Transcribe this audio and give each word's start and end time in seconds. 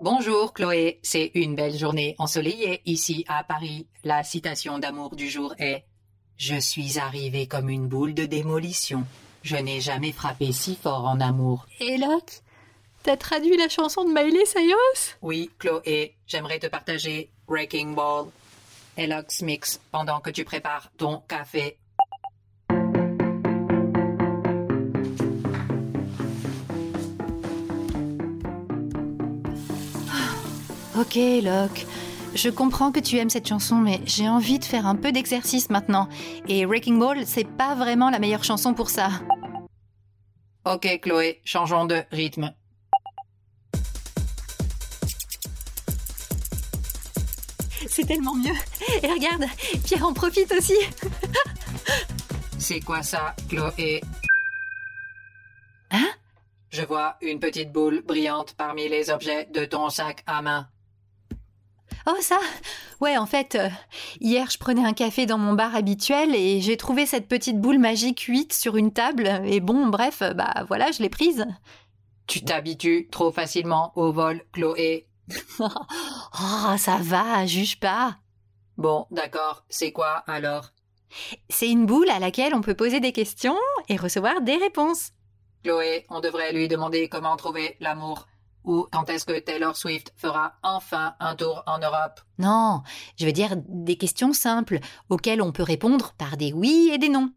Bonjour 0.00 0.52
Chloé, 0.52 1.00
c'est 1.02 1.30
une 1.34 1.54
belle 1.54 1.76
journée 1.76 2.14
ensoleillée 2.18 2.82
ici 2.84 3.24
à 3.28 3.44
Paris. 3.44 3.86
La 4.04 4.22
citation 4.22 4.78
d'amour 4.78 5.16
du 5.16 5.28
jour 5.28 5.54
est 5.58 5.84
Je 6.36 6.56
suis 6.56 6.98
arrivé 6.98 7.46
comme 7.46 7.68
une 7.68 7.88
boule 7.88 8.14
de 8.14 8.24
démolition. 8.26 9.04
Je 9.42 9.56
n'ai 9.56 9.80
jamais 9.80 10.12
frappé 10.12 10.52
si 10.52 10.76
fort 10.76 11.06
en 11.06 11.20
amour. 11.20 11.66
Et 11.80 11.98
Locke, 11.98 12.42
t'as 13.02 13.16
traduit 13.16 13.56
la 13.56 13.68
chanson 13.68 14.04
de 14.04 14.12
Miley 14.12 14.44
Cyrus? 14.44 15.16
Oui, 15.22 15.50
Chloé, 15.58 16.16
j'aimerais 16.26 16.58
te 16.58 16.66
partager 16.66 17.30
Wrecking 17.48 17.94
Ball. 17.94 18.26
Elox 18.96 19.42
Mix 19.42 19.80
pendant 19.92 20.20
que 20.20 20.30
tu 20.30 20.44
prépares 20.44 20.90
ton 20.96 21.20
café. 21.28 21.78
Ok, 30.98 31.16
Locke. 31.42 31.86
Je 32.34 32.48
comprends 32.48 32.90
que 32.90 33.00
tu 33.00 33.18
aimes 33.18 33.28
cette 33.28 33.46
chanson, 33.46 33.76
mais 33.76 34.00
j'ai 34.06 34.28
envie 34.28 34.58
de 34.58 34.64
faire 34.64 34.86
un 34.86 34.96
peu 34.96 35.12
d'exercice 35.12 35.68
maintenant. 35.68 36.08
Et 36.48 36.64
Wrecking 36.64 36.98
Ball, 36.98 37.26
c'est 37.26 37.44
pas 37.46 37.74
vraiment 37.74 38.08
la 38.08 38.18
meilleure 38.18 38.44
chanson 38.44 38.72
pour 38.72 38.88
ça. 38.88 39.10
Ok, 40.64 41.00
Chloé, 41.02 41.42
changeons 41.44 41.84
de 41.84 42.02
rythme. 42.12 42.54
C'est 47.88 48.06
tellement 48.06 48.34
mieux. 48.34 48.54
Et 49.02 49.06
regarde, 49.06 49.44
Pierre 49.84 50.06
en 50.06 50.14
profite 50.14 50.52
aussi. 50.52 50.78
C'est 52.58 52.80
quoi 52.80 53.02
ça, 53.02 53.36
Chloé? 53.50 54.00
Hein? 55.90 56.08
Je 56.70 56.82
vois 56.82 57.16
une 57.20 57.38
petite 57.38 57.70
boule 57.70 58.02
brillante 58.02 58.54
parmi 58.56 58.88
les 58.88 59.10
objets 59.10 59.46
de 59.52 59.66
ton 59.66 59.90
sac 59.90 60.22
à 60.26 60.40
main. 60.40 60.68
Oh 62.08 62.16
ça 62.20 62.38
Ouais, 63.00 63.18
en 63.18 63.26
fait, 63.26 63.56
euh, 63.56 63.68
hier 64.20 64.48
je 64.48 64.58
prenais 64.58 64.84
un 64.84 64.92
café 64.92 65.26
dans 65.26 65.38
mon 65.38 65.54
bar 65.54 65.74
habituel 65.74 66.34
et 66.34 66.60
j'ai 66.60 66.76
trouvé 66.76 67.04
cette 67.04 67.26
petite 67.26 67.60
boule 67.60 67.78
magique 67.78 68.20
8 68.20 68.52
sur 68.52 68.76
une 68.76 68.92
table. 68.92 69.28
Et 69.44 69.60
bon, 69.60 69.88
bref, 69.88 70.22
bah 70.34 70.64
voilà, 70.68 70.92
je 70.92 71.02
l'ai 71.02 71.08
prise. 71.08 71.46
Tu 72.26 72.44
t'habitues 72.44 73.08
trop 73.10 73.32
facilement 73.32 73.92
au 73.96 74.12
vol, 74.12 74.42
Chloé. 74.52 75.08
oh, 75.60 76.76
ça 76.78 76.98
va, 77.00 77.44
juge 77.44 77.80
pas. 77.80 78.16
Bon, 78.76 79.06
d'accord, 79.10 79.64
c'est 79.68 79.90
quoi 79.92 80.22
alors? 80.26 80.70
C'est 81.48 81.68
une 81.68 81.86
boule 81.86 82.10
à 82.10 82.18
laquelle 82.18 82.54
on 82.54 82.60
peut 82.60 82.74
poser 82.74 83.00
des 83.00 83.12
questions 83.12 83.56
et 83.88 83.96
recevoir 83.96 84.42
des 84.42 84.56
réponses. 84.56 85.10
Chloé, 85.64 86.06
on 86.10 86.20
devrait 86.20 86.52
lui 86.52 86.68
demander 86.68 87.08
comment 87.08 87.36
trouver 87.36 87.76
l'amour. 87.80 88.28
Ou 88.66 88.88
quand 88.90 89.08
est-ce 89.08 89.24
que 89.24 89.38
Taylor 89.38 89.76
Swift 89.76 90.12
fera 90.16 90.54
enfin 90.64 91.14
un 91.20 91.36
tour 91.36 91.62
en 91.66 91.78
Europe? 91.78 92.20
Non, 92.38 92.82
je 93.16 93.24
veux 93.24 93.32
dire 93.32 93.54
des 93.68 93.96
questions 93.96 94.32
simples 94.32 94.80
auxquelles 95.08 95.40
on 95.40 95.52
peut 95.52 95.62
répondre 95.62 96.14
par 96.18 96.36
des 96.36 96.52
oui 96.52 96.90
et 96.92 96.98
des 96.98 97.08
non. 97.08 97.32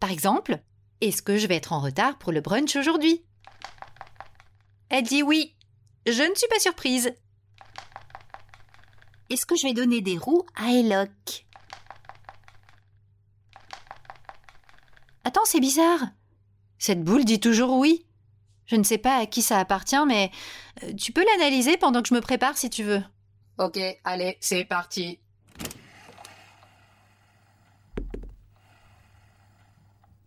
Par 0.00 0.10
exemple, 0.10 0.60
est-ce 1.00 1.22
que 1.22 1.38
je 1.38 1.46
vais 1.46 1.54
être 1.54 1.72
en 1.72 1.80
retard 1.80 2.18
pour 2.18 2.32
le 2.32 2.40
brunch 2.40 2.74
aujourd'hui? 2.74 3.24
Elle 4.88 5.04
dit 5.04 5.22
oui. 5.22 5.54
Je 6.04 6.28
ne 6.28 6.34
suis 6.34 6.48
pas 6.48 6.58
surprise. 6.58 7.14
Est-ce 9.30 9.46
que 9.46 9.56
je 9.56 9.68
vais 9.68 9.74
donner 9.74 10.00
des 10.00 10.18
roues 10.18 10.44
à 10.56 10.72
Eloc 10.72 11.46
Attends, 15.24 15.44
c'est 15.44 15.60
bizarre. 15.60 16.00
Cette 16.78 17.04
boule 17.04 17.24
dit 17.24 17.38
toujours 17.38 17.78
oui. 17.78 18.04
Je 18.66 18.76
ne 18.76 18.82
sais 18.82 18.98
pas 18.98 19.16
à 19.16 19.26
qui 19.26 19.42
ça 19.42 19.58
appartient, 19.58 20.06
mais 20.06 20.30
euh, 20.82 20.92
tu 20.94 21.12
peux 21.12 21.24
l'analyser 21.24 21.76
pendant 21.76 22.02
que 22.02 22.08
je 22.08 22.14
me 22.14 22.20
prépare 22.20 22.56
si 22.56 22.70
tu 22.70 22.82
veux. 22.82 23.02
Ok, 23.58 23.78
allez, 24.04 24.36
c'est 24.40 24.64
parti. 24.64 25.18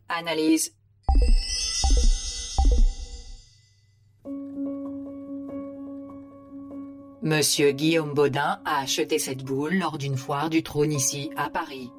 Analyse. 0.09 0.73
Monsieur 7.21 7.71
Guillaume 7.71 8.13
Baudin 8.13 8.61
a 8.65 8.81
acheté 8.81 9.17
cette 9.17 9.43
boule 9.43 9.79
lors 9.79 9.97
d'une 9.97 10.15
foire 10.15 10.51
du 10.51 10.61
trône 10.61 10.91
ici, 10.91 11.31
à 11.35 11.49
Paris. 11.49 11.89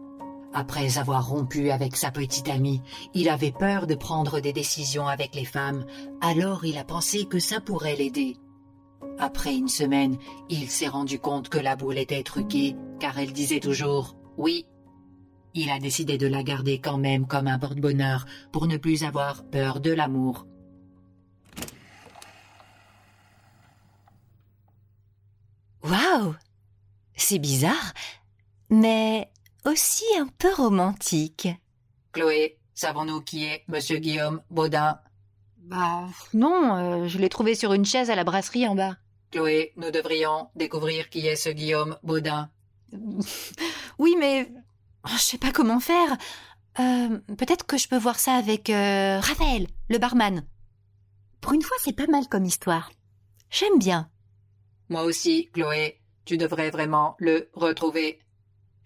Après 0.53 0.99
avoir 0.99 1.29
rompu 1.29 1.71
avec 1.71 1.97
sa 1.97 2.11
petite 2.11 2.49
amie, 2.49 2.81
il 3.15 3.29
avait 3.29 3.53
peur 3.53 3.87
de 3.87 3.95
prendre 3.95 4.41
des 4.41 4.53
décisions 4.53 5.07
avec 5.07 5.35
les 5.35 5.45
femmes, 5.45 5.85
alors 6.21 6.65
il 6.65 6.79
a 6.79 6.85
pensé 6.85 7.27
que 7.27 7.39
ça 7.39 7.61
pourrait 7.61 7.97
l'aider. 7.97 8.37
Après 9.19 9.55
une 9.55 9.69
semaine, 9.69 10.19
il 10.49 10.71
s'est 10.71 10.89
rendu 10.89 11.19
compte 11.19 11.49
que 11.49 11.59
la 11.59 11.77
boule 11.77 11.99
était 11.99 12.23
truquée, 12.23 12.77
car 13.01 13.19
elle 13.19 13.33
disait 13.33 13.61
toujours 13.61 14.17
oui. 14.37 14.67
Il 15.55 15.71
a 15.71 15.79
décidé 15.79 16.19
de 16.19 16.27
la 16.27 16.43
garder 16.43 16.81
quand 16.81 16.99
même 16.99 17.27
comme 17.27 17.47
un 17.47 17.59
porte-bonheur 17.59 18.27
pour 18.53 18.67
ne 18.67 18.77
plus 18.77 19.05
avoir 19.05 19.45
peur 19.45 19.81
de 19.81 19.91
l'amour. 19.91 20.47
Waouh 25.83 26.35
C'est 27.15 27.39
bizarre, 27.39 27.95
mais 28.69 29.31
aussi 29.67 30.05
un 30.19 30.27
peu 30.39 30.53
romantique. 30.55 31.49
Chloé, 32.13 32.59
savons-nous 32.75 33.21
qui 33.23 33.45
est 33.45 33.65
Monsieur 33.69 33.99
Guillaume 33.99 34.41
Baudin? 34.51 34.99
Bah 35.59 36.07
non, 36.33 36.77
euh, 36.77 37.09
je 37.09 37.19
l'ai 37.19 37.29
trouvé 37.29 37.55
sur 37.55 37.73
une 37.73 37.85
chaise 37.85 38.11
à 38.11 38.15
la 38.15 38.25
brasserie 38.25 38.69
en 38.69 38.75
bas. 38.75 38.97
Chloé, 39.33 39.73
nous 39.77 39.91
devrions 39.91 40.49
découvrir 40.55 41.11
qui 41.11 41.27
est 41.27 41.37
ce 41.37 41.49
Guillaume 41.51 41.97
Baudin. 42.03 42.51
Oui, 43.99 44.15
mais 44.19 44.51
oh, 45.05 45.11
je 45.17 45.23
sais 45.23 45.39
pas 45.39 45.53
comment 45.53 45.81
faire. 45.81 46.17
Euh, 46.79 47.19
Peut-être 47.39 47.65
que 47.67 47.79
je 47.79 47.89
peux 47.89 47.97
voir 47.97 48.19
ça 48.19 48.35
avec 48.35 48.69
euh, 48.69 49.19
Raphaël, 49.21 49.67
le 49.89 49.99
barman. 49.99 50.47
Pour 51.41 51.55
une 51.55 51.63
fois, 51.63 51.77
c'est 51.83 51.97
pas 51.97 52.07
mal 52.07 52.29
comme 52.29 52.45
histoire. 52.45 52.91
J'aime 53.51 53.79
bien. 53.79 54.11
Moi 54.91 55.03
aussi, 55.03 55.49
Chloé, 55.53 55.99
tu 56.27 56.37
devrais 56.37 56.71
vraiment 56.71 57.17
le 57.19 57.49
retrouver. 57.55 58.21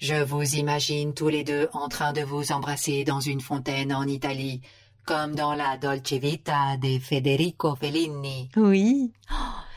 Je 0.00 0.22
vous 0.22 0.42
imagine 0.56 1.12
tous 1.14 1.28
les 1.28 1.44
deux 1.44 1.68
en 1.74 1.88
train 1.88 2.12
de 2.12 2.22
vous 2.22 2.52
embrasser 2.52 3.04
dans 3.04 3.20
une 3.20 3.40
fontaine 3.42 3.92
en 3.92 4.04
Italie, 4.06 4.62
comme 5.04 5.34
dans 5.34 5.54
la 5.54 5.76
Dolce 5.76 6.12
Vita 6.14 6.76
de 6.78 6.98
Federico 6.98 7.76
Fellini. 7.76 8.48
Oui. 8.56 9.12
Oh, 9.30 9.34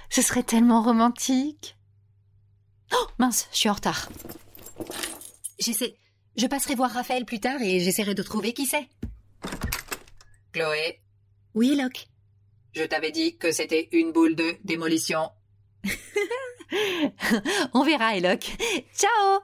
ce 0.09 0.21
serait 0.21 0.43
tellement 0.43 0.81
romantique. 0.81 1.75
Oh, 2.93 3.05
mince, 3.17 3.47
je 3.51 3.57
suis 3.57 3.69
en 3.69 3.73
retard. 3.73 4.09
J'essaie. 5.59 5.95
Je 6.37 6.47
passerai 6.47 6.75
voir 6.75 6.91
Raphaël 6.91 7.25
plus 7.25 7.39
tard 7.41 7.61
et 7.61 7.79
j'essaierai 7.81 8.15
de 8.15 8.23
trouver 8.23 8.53
qui 8.53 8.65
c'est. 8.65 8.87
Chloé, 10.53 11.01
Oui, 11.53 11.75
Locke. 11.75 12.07
je 12.75 12.83
t'avais 12.83 13.11
dit 13.11 13.37
que 13.37 13.51
c'était 13.51 13.89
une 13.91 14.11
boule 14.13 14.35
de 14.35 14.55
démolition. 14.63 15.29
On 17.73 17.83
verra, 17.83 18.15
Eloque. 18.15 18.55
Ciao 18.95 19.41